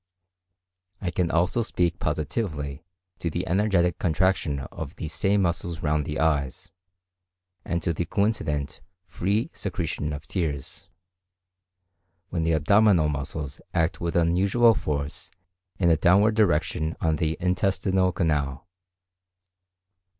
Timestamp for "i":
0.99-1.11